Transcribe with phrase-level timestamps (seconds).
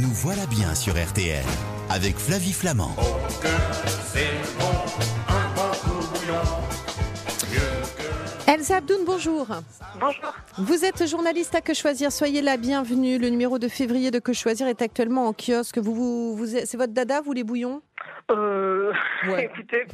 [0.00, 1.44] Nous voilà bien sur RTL
[1.90, 2.94] avec Flavie Flamand.
[8.46, 9.46] Elsa Abdoun, bonjour.
[10.00, 10.34] Bonjour.
[10.56, 12.10] Vous êtes journaliste à Que Choisir.
[12.10, 13.18] Soyez la bienvenue.
[13.18, 15.78] Le numéro de février de Que Choisir est actuellement en kiosque.
[15.78, 17.82] Vous, vous, vous- c'est votre dada, vous les bouillons?
[18.30, 18.92] Euh,
[19.28, 19.44] Ouais.
[19.54, 19.86] écoutez,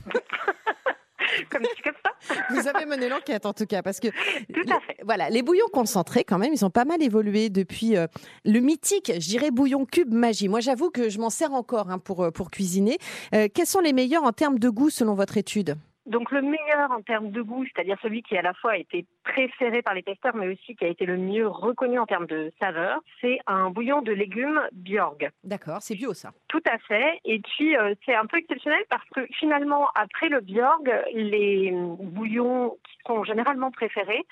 [1.51, 2.35] comme tu comme ça.
[2.50, 4.96] Vous avez mené l'enquête en tout cas, parce que Tout à fait.
[5.05, 8.07] voilà, les bouillons concentrés quand même, ils ont pas mal évolué depuis euh,
[8.45, 10.49] le mythique, je dirais bouillon cube magie.
[10.49, 12.99] Moi, j'avoue que je m'en sers encore hein, pour euh, pour cuisiner.
[13.35, 15.77] Euh, quels sont les meilleurs en termes de goût selon votre étude?
[16.07, 19.07] Donc le meilleur en termes de goût, c'est-à-dire celui qui à la fois a été
[19.25, 22.53] préféré par les testeurs, mais aussi qui a été le mieux reconnu en termes de
[22.61, 25.30] saveur, c'est un bouillon de légumes Bjorg.
[25.43, 26.32] D'accord, c'est bio ça.
[26.49, 27.21] Tout à fait.
[27.25, 32.77] Et puis euh, c'est un peu exceptionnel parce que finalement, après le Bjorg, les bouillons
[32.84, 34.25] qui sont généralement préférés,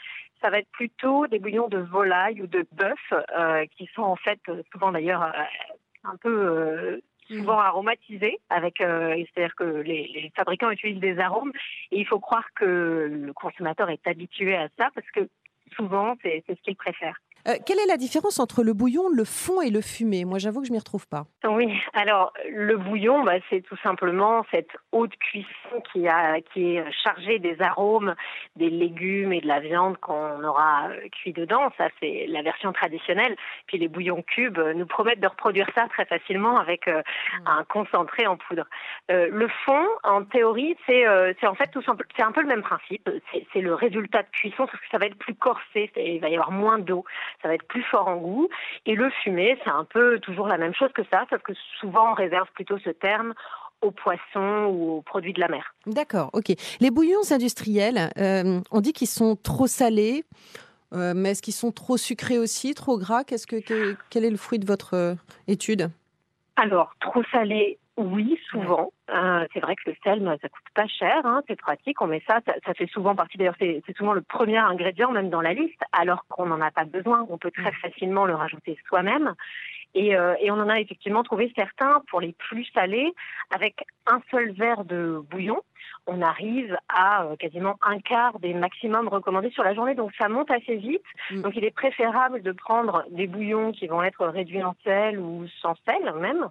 [0.42, 4.16] ça va être plutôt des bouillons de volaille ou de bœuf, euh, qui sont en
[4.16, 4.40] fait
[4.72, 5.42] souvent d'ailleurs euh,
[6.04, 11.52] un peu euh, souvent aromatisés, avec, euh, c'est-à-dire que les, les fabricants utilisent des arômes
[11.90, 15.28] et il faut croire que le consommateur est habitué à ça parce que
[15.76, 17.18] souvent c'est ce qu'il préfère.
[17.48, 20.24] Euh, quelle est la différence entre le bouillon, le fond et le fumé?
[20.24, 21.24] Moi, j'avoue que je m'y retrouve pas.
[21.44, 26.84] Oui, alors le bouillon, bah, c'est tout simplement cette haute cuisson qui, a, qui est
[27.04, 28.14] chargée des arômes,
[28.56, 31.72] des légumes et de la viande qu'on aura euh, cuit dedans.
[31.78, 33.36] Ça, c'est la version traditionnelle.
[33.66, 37.02] Puis les bouillons cubes euh, nous promettent de reproduire ça très facilement avec euh,
[37.46, 38.66] un concentré en poudre.
[39.10, 41.06] Euh, le fond, en théorie, c'est
[41.46, 43.08] en fait tout simple, c'est un peu le même principe.
[43.52, 46.34] C'est le résultat de cuisson, sauf que ça va être plus corsé, il va y
[46.34, 47.04] avoir moins d'eau,
[47.40, 48.48] ça va être plus fort en goût.
[48.86, 52.10] Et le fumé, c'est un peu toujours la même chose que ça, sauf que souvent
[52.10, 53.34] on réserve plutôt ce terme
[53.80, 55.74] aux poissons ou aux produits de la mer.
[55.86, 56.52] D'accord, ok.
[56.80, 60.24] Les bouillons industriels, euh, on dit qu'ils sont trop salés,
[60.92, 63.24] euh, mais est-ce qu'ils sont trop sucrés aussi, trop gras?
[63.24, 65.14] Qu'est-ce que, que- quel est le fruit de votre euh,
[65.48, 65.90] étude?
[66.56, 68.92] Alors, trop salé, oui, souvent.
[69.10, 72.00] Euh, c'est vrai que le sel, bah, ça coûte pas cher, hein, c'est pratique.
[72.00, 73.38] On met ça, ça, ça fait souvent partie.
[73.38, 76.70] D'ailleurs, c'est c'est souvent le premier ingrédient même dans la liste, alors qu'on n'en a
[76.70, 77.26] pas besoin.
[77.30, 79.34] On peut très facilement le rajouter soi-même.
[79.94, 83.12] Et, euh, et on en a effectivement trouvé certains pour les plus salés,
[83.54, 85.60] avec un seul verre de bouillon,
[86.06, 89.94] on arrive à euh, quasiment un quart des maximums recommandés sur la journée.
[89.94, 91.04] Donc ça monte assez vite.
[91.30, 91.42] Mm.
[91.42, 95.46] Donc il est préférable de prendre des bouillons qui vont être réduits en sel ou
[95.60, 96.48] sans sel même.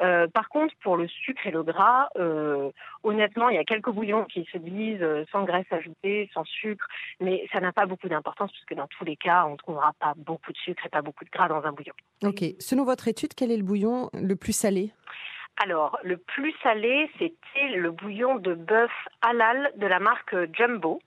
[0.00, 2.70] Euh, par contre, pour le sucre et le gras, euh,
[3.02, 6.86] honnêtement, il y a quelques bouillons qui se disent sans graisse ajoutée, sans sucre,
[7.20, 10.14] mais ça n'a pas beaucoup d'importance puisque dans tous les cas, on ne trouvera pas
[10.16, 11.94] beaucoup de sucre et pas beaucoup de gras dans un bouillon.
[12.22, 12.44] Ok.
[12.58, 14.92] Selon votre étude, quel est le bouillon le plus salé?
[15.62, 18.90] Alors, le plus salé, c'était le bouillon de bœuf
[19.20, 21.02] halal de la marque Jumbo.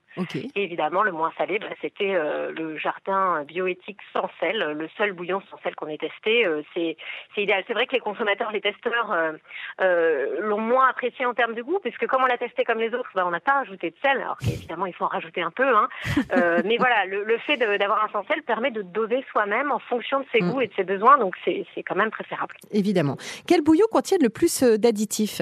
[0.54, 5.12] Et évidemment, le moins salé, bah, c'était euh, le jardin bioéthique sans sel, le seul
[5.12, 6.46] bouillon sans sel qu'on ait testé.
[6.46, 6.96] euh, c'est
[7.36, 7.64] idéal.
[7.66, 9.32] C'est vrai que les consommateurs, les testeurs euh,
[9.80, 12.94] euh, l'ont moins apprécié en termes de goût, puisque comme on l'a testé comme les
[12.94, 14.18] autres, bah, on n'a pas rajouté de sel.
[14.20, 15.66] Alors qu'évidemment, il faut en rajouter un peu.
[15.76, 15.88] Hein.
[16.64, 20.20] Mais voilà, le, le fait d'avoir un sans sel permet de doser soi-même en fonction
[20.20, 20.50] de ses Mm.
[20.52, 21.16] goûts et de ses besoins.
[21.18, 22.54] Donc c'est quand même préférable.
[22.70, 23.16] Évidemment.
[23.46, 25.40] Quel bouillon contient le plus d'additifs?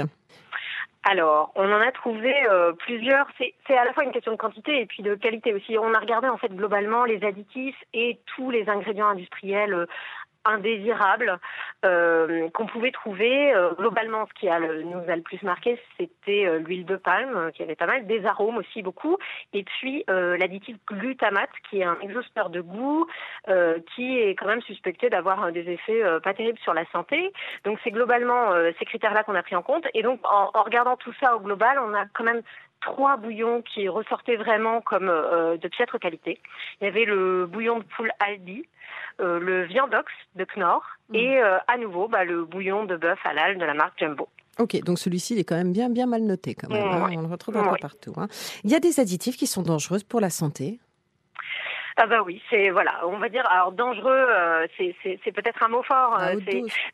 [1.05, 3.27] Alors, on en a trouvé euh, plusieurs.
[3.39, 5.77] C'est à la fois une question de quantité et puis de qualité aussi.
[5.77, 9.87] On a regardé en fait globalement les additifs et tous les ingrédients industriels euh,
[10.45, 11.39] indésirables
[11.85, 13.55] euh, qu'on pouvait trouver.
[13.55, 16.97] Euh, globalement, ce qui a le- nous a le plus marqué, c'était euh, l'huile de
[16.97, 19.17] palme, euh, qui avait pas mal, des arômes aussi beaucoup,
[19.53, 23.07] et puis euh, l'additif glutamate, qui est un exhausteur de goût,
[23.49, 27.33] euh, qui est quand même suspecté d'avoir des effets pas terribles sur la santé.
[27.65, 29.87] Donc c'est globalement ces critères-là qu'on a pris en compte.
[29.95, 32.43] Et donc en, en regardant tout ça au global, on a quand même
[32.83, 36.41] trois bouillons qui ressortaient vraiment comme euh, de piètre qualité.
[36.81, 38.67] Il y avait le bouillon de poule Aldi,
[39.21, 41.17] euh, le viandox de Knorr Mm.
[41.17, 44.29] et euh, à nouveau bah, le bouillon de bœuf halal de la marque Jumbo.
[44.59, 46.81] Ok, donc celui-ci, il est quand même bien, bien mal noté quand même.
[46.87, 47.09] hein.
[47.09, 47.17] Ouais.
[47.19, 47.79] On le retrouve un peu Ouais.
[47.79, 48.13] partout.
[48.17, 48.29] hein.
[48.65, 50.79] Il y a des additifs qui sont dangereux pour la santé.
[51.97, 55.83] Ah bah oui, c'est voilà, on va dire alors dangereux, euh, c'est peut-être un mot
[55.83, 56.35] fort, euh.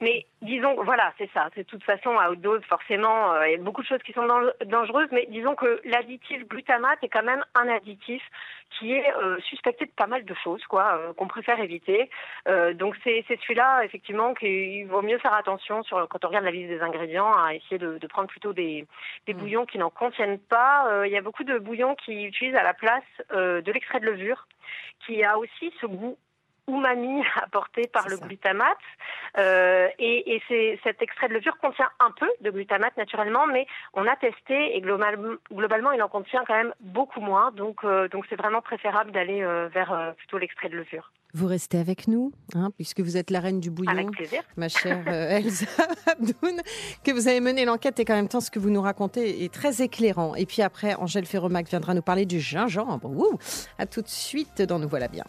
[0.01, 1.49] Mais disons, voilà, c'est ça.
[1.55, 4.03] C'est de toute façon à haute dose, forcément, euh, il y a beaucoup de choses
[4.03, 5.09] qui sont dan- dangereuses.
[5.13, 8.23] Mais disons que l'additif glutamate est quand même un additif
[8.79, 12.11] qui est euh, suspecté de pas mal de choses, quoi, euh, qu'on préfère éviter.
[12.49, 16.45] Euh, donc c'est c'est celui-là, effectivement, qu'il vaut mieux faire attention sur quand on regarde
[16.45, 18.85] la liste des ingrédients, à essayer de, de prendre plutôt des,
[19.27, 19.39] des Mm.
[19.39, 20.87] bouillons qui n'en contiennent pas.
[20.89, 24.01] Euh, Il y a beaucoup de bouillons qui utilisent à la place euh, de l'extrait
[24.01, 24.47] de levure,
[25.05, 26.19] qui a aussi ce goût
[26.69, 28.77] umami apporté par le glutamate.
[29.39, 34.07] Euh, et, et cet extrait de levure contient un peu de glutamate naturellement, mais on
[34.07, 37.51] a testé et globalement, il en contient quand même beaucoup moins.
[37.53, 41.13] Donc, euh, donc c'est vraiment préférable d'aller euh, vers plutôt l'extrait de levure.
[41.35, 44.43] Vous restez avec nous, hein, puisque vous êtes la reine du bouillon, avec plaisir.
[44.57, 45.67] ma chère Elsa
[46.07, 46.63] Abdoun,
[47.05, 49.53] que vous avez mené l'enquête et qu'en même temps ce que vous nous racontez est
[49.53, 50.35] très éclairant.
[50.37, 53.11] Et puis après, Angèle Ferromac viendra nous parler du gingembre.
[53.11, 53.39] Ouh,
[53.79, 55.25] à tout de suite dans Nous voilà bien.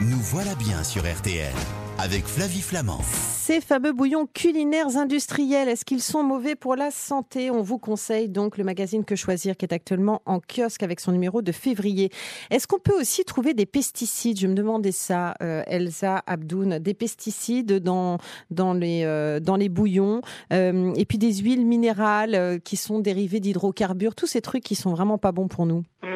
[0.00, 1.52] Nous voilà bien sur RTL
[1.98, 3.00] avec Flavie Flamand.
[3.04, 7.52] Ces fameux bouillons culinaires industriels, est-ce qu'ils sont mauvais pour la santé?
[7.52, 11.12] On vous conseille donc le magazine Que choisir qui est actuellement en kiosque avec son
[11.12, 12.10] numéro de février.
[12.50, 14.40] Est-ce qu'on peut aussi trouver des pesticides?
[14.40, 18.18] Je me demandais ça, euh, Elsa Abdoun, des pesticides dans,
[18.50, 23.38] dans, les, euh, dans les bouillons euh, et puis des huiles minérales qui sont dérivées
[23.38, 25.84] d'hydrocarbures, tous ces trucs qui sont vraiment pas bons pour nous.
[26.02, 26.13] Mmh.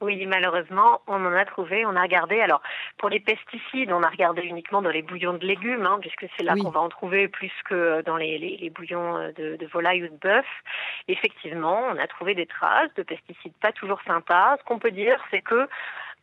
[0.00, 2.40] Oui, malheureusement, on en a trouvé, on a regardé.
[2.40, 2.62] Alors,
[2.96, 6.42] pour les pesticides, on a regardé uniquement dans les bouillons de légumes, hein, puisque c'est
[6.42, 10.08] là qu'on va en trouver plus que dans les, les, bouillons de, de, volaille ou
[10.08, 10.46] de bœuf.
[11.08, 14.56] Effectivement, on a trouvé des traces de pesticides pas toujours sympas.
[14.58, 15.68] Ce qu'on peut dire, c'est que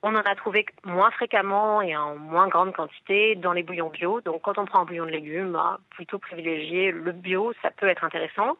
[0.03, 4.21] on en a trouvé moins fréquemment et en moins grande quantité dans les bouillons bio.
[4.21, 7.88] Donc quand on prend un bouillon de légumes, bah, plutôt privilégier le bio, ça peut
[7.88, 8.57] être intéressant.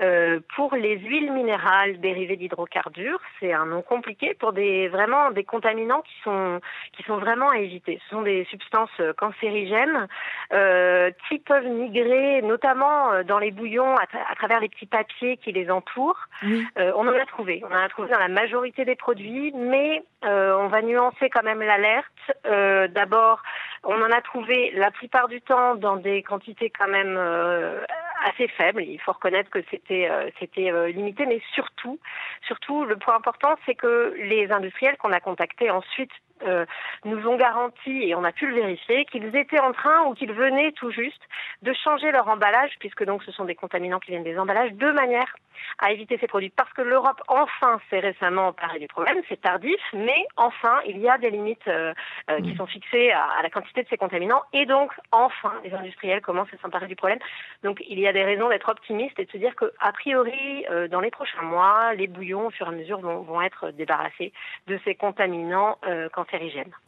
[0.00, 5.44] Euh, pour les huiles minérales dérivées d'hydrocarbures, c'est un nom compliqué pour des vraiment des
[5.44, 6.60] contaminants qui sont
[6.92, 8.00] qui sont vraiment à éviter.
[8.04, 10.08] Ce sont des substances cancérigènes
[10.52, 15.52] euh, qui peuvent migrer notamment euh, dans les bouillons à, travers les petits papiers qui
[15.52, 16.28] les entourent.
[16.44, 17.62] Euh, on en a trouvé.
[17.68, 21.42] On en a trouvé dans la majorité des produits, mais euh, on va nuancer quand
[21.42, 22.06] même l'alerte.
[22.46, 23.42] Euh, d'abord,
[23.84, 27.84] on en a trouvé la plupart du temps dans des quantités quand même euh,
[28.26, 28.82] assez faibles.
[28.82, 31.98] Il faut reconnaître que c'était c'était limité, mais surtout,
[32.46, 36.10] surtout le point important, c'est que les industriels qu'on a contactés ensuite
[36.42, 36.66] euh,
[37.04, 40.32] nous ont garanti, et on a pu le vérifier, qu'ils étaient en train ou qu'ils
[40.32, 41.22] venaient tout juste
[41.62, 44.90] de changer leur emballage, puisque donc ce sont des contaminants qui viennent des emballages, de
[44.92, 45.34] manière
[45.78, 46.50] à éviter ces produits.
[46.50, 51.08] Parce que l'Europe, enfin, s'est récemment emparée du problème, c'est tardif, mais enfin, il y
[51.08, 51.92] a des limites euh,
[52.30, 55.72] euh, qui sont fixées à, à, la quantité de ces contaminants, et donc, enfin, les
[55.72, 57.18] industriels commencent à s'emparer du problème.
[57.62, 60.64] Donc, il y a des raisons d'être optimiste et de se dire que, a priori,
[60.90, 64.32] dans les prochains mois, les bouillons, au fur et à mesure, vont, vont être débarrassés
[64.66, 65.78] de ces contaminants
[66.12, 66.27] quand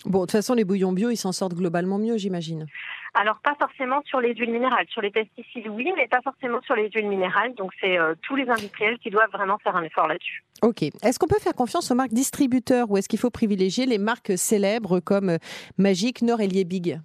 [0.04, 2.66] Bon, de toute façon, les bouillons bio, ils s'en sortent globalement mieux, j'imagine.
[3.14, 4.86] Alors, pas forcément sur les huiles minérales.
[4.88, 7.54] Sur les pesticides, oui, mais pas forcément sur les huiles minérales.
[7.54, 10.44] Donc, c'est euh, tous les industriels qui doivent vraiment faire un effort là-dessus.
[10.62, 10.82] Ok.
[10.82, 14.32] Est-ce qu'on peut faire confiance aux marques distributeurs ou est-ce qu'il faut privilégier les marques
[14.36, 15.38] célèbres comme euh,
[15.78, 17.00] Magic, Nord et Liebig?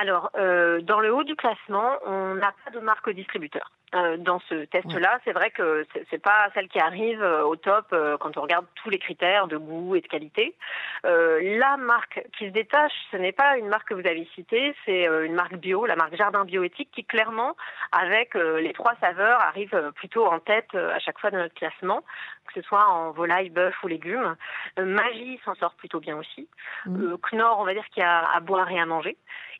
[0.00, 3.70] Alors, euh, dans le haut du classement, on n'a pas de marque distributeur.
[3.94, 7.86] Euh, dans ce test-là, c'est vrai que c'est pas celle qui arrive euh, au top
[7.92, 10.54] euh, quand on regarde tous les critères de goût et de qualité.
[11.02, 15.06] la marque qui se détache, ce n'est pas une marque que vous avez citée, c'est
[15.06, 17.56] une marque bio, la marque Jardin Bioéthique, qui clairement,
[17.92, 22.02] avec les trois saveurs, arrive plutôt en tête à chaque fois de notre classement,
[22.46, 24.36] que ce soit en volaille, bœuf ou légumes.
[24.78, 26.48] Magie s'en sort plutôt bien aussi.
[26.86, 27.16] Mmh.
[27.32, 29.16] Knorr, on va dire qu'il y a à boire et à manger.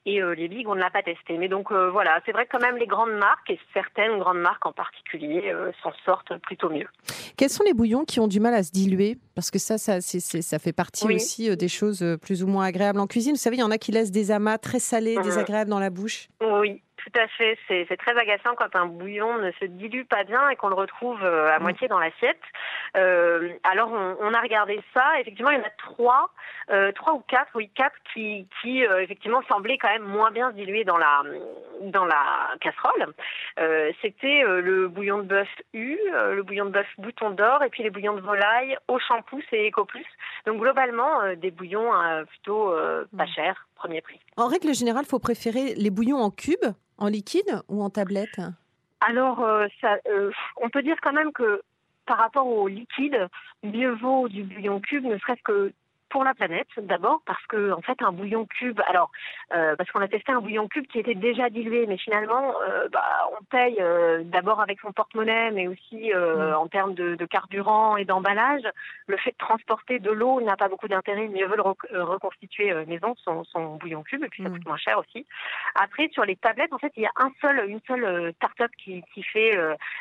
[0.06, 1.38] Et les bigues, on ne l'a pas testé.
[1.38, 4.66] Mais donc voilà, c'est vrai que quand même les grandes marques et certaines grandes marques
[4.66, 6.86] en particulier euh, s'en sortent plutôt mieux.
[7.36, 9.16] Quels sont les bouillons qui ont du mal à se diluer?
[9.34, 12.64] Parce que ça, ça, ça fait partie aussi euh, des choses euh, plus ou moins
[12.64, 13.32] agréables en cuisine.
[13.32, 15.22] Vous savez, il y en a qui laissent des amas très salés, mmh.
[15.22, 16.28] désagréables dans la bouche.
[16.40, 17.58] Oui, tout à fait.
[17.68, 21.24] C'est très agaçant quand un bouillon ne se dilue pas bien et qu'on le retrouve
[21.24, 21.62] à mm.
[21.62, 22.40] moitié dans l'assiette.
[22.96, 25.20] Euh, alors on, a regardé ça.
[25.20, 26.30] Effectivement, il y en a trois,
[26.70, 30.50] euh, trois ou quatre, oui quatre qui, qui euh, effectivement semblaient quand même moins bien
[30.50, 31.22] se diluer dans la
[31.80, 33.12] dans la casserole.
[33.58, 37.68] Euh, C'était euh, le bouillon de bœuf U, le bouillon de bœuf bouton d'or et
[37.68, 40.06] puis les bouillons de volaille au shampoing et Eco Plus.
[40.46, 41.90] Donc globalement des bouillons
[42.28, 42.74] plutôt
[43.16, 43.28] pas mm.
[43.28, 44.20] chers, premier prix.
[44.36, 48.40] En règle générale, il faut préférer les bouillons en cubes en liquide ou en tablette?
[49.00, 51.62] Alors, euh, ça, euh, on peut dire quand même que
[52.06, 53.28] par rapport au liquide,
[53.62, 55.72] mieux vaut du bouillon cube, ne serait-ce que
[56.10, 59.10] pour la planète d'abord parce que en fait un bouillon cube alors
[59.54, 62.88] euh, parce qu'on a testé un bouillon cube qui était déjà dilué mais finalement euh,
[62.92, 66.54] bah, on paye euh, d'abord avec son porte-monnaie mais aussi mm.
[66.54, 68.62] en termes de, de carburant et d'emballage
[69.06, 73.14] le fait de transporter de l'eau n'a pas beaucoup d'intérêt mieux veut le reconstituer maison
[73.24, 74.52] son, son, bouillon cube et puis ça mm.
[74.52, 75.26] coûte moins cher aussi
[75.76, 79.02] après sur les tablettes en fait il y a un seul une seule start-up qui,
[79.14, 79.56] qui fait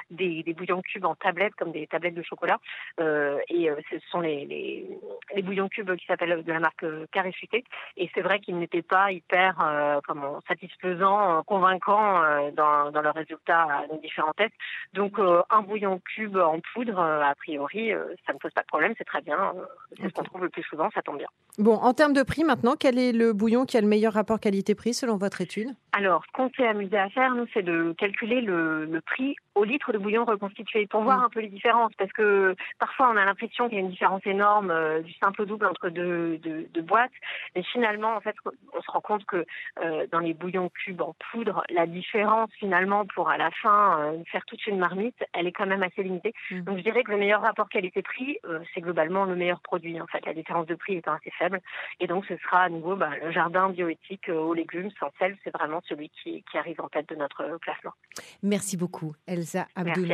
[0.09, 2.57] des, des, bouillons cubes en tablettes comme des tablettes de chocolat
[2.99, 4.89] et ce sont les, les,
[5.35, 7.63] les bouillons cubes qui s'appelle de la marque Carifuté.
[7.97, 12.21] Et c'est vrai qu'il n'était pas hyper comment, satisfaisant, convaincant
[12.53, 14.55] dans, dans le résultat à nos différents tests.
[14.93, 17.91] Donc un bouillon cube en poudre, a priori,
[18.25, 19.53] ça ne pose pas de problème, c'est très bien.
[19.97, 21.27] C'est ce qu'on trouve le plus souvent, ça tombe bien.
[21.57, 24.39] Bon, en termes de prix maintenant, quel est le bouillon qui a le meilleur rapport
[24.39, 25.69] qualité-prix selon votre étude?
[25.91, 29.63] Alors, ce qu'on s'est amusé à faire, nous, c'est de calculer le, le prix au
[29.63, 31.23] litre de bouillon reconstitué pour voir mm.
[31.23, 34.25] un peu les différences parce que parfois on a l'impression qu'il y a une différence
[34.25, 36.39] énorme euh, du simple au double entre deux,
[36.81, 37.11] boîtes
[37.55, 38.35] mais finalement en fait
[38.73, 39.45] on se rend compte que
[39.83, 44.23] euh, dans les bouillons cubes en poudre la différence finalement pour à la fin euh,
[44.31, 46.61] faire toute une marmite elle est quand même assez limitée mm.
[46.61, 48.37] donc je dirais que le meilleur rapport qualité-prix
[48.73, 51.59] c'est globalement le meilleur produit en fait la différence de prix est assez faible
[51.99, 55.51] et donc ce sera à nouveau bah, le jardin bioéthique aux légumes sans sel c'est
[55.51, 57.93] vraiment celui qui, qui arrive en tête de notre classement
[58.41, 59.67] Merci beaucoup Elsa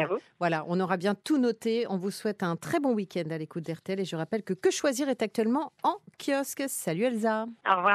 [0.10, 0.18] vous.
[0.40, 1.86] Voilà, on aura bien tout noté.
[1.90, 4.72] On vous souhaite un très bon week-end à l'écoute d'RTL et je rappelle que Que
[4.72, 6.64] choisir est actuellement en kiosque.
[6.68, 7.46] Salut Elsa.
[7.68, 7.94] Au revoir.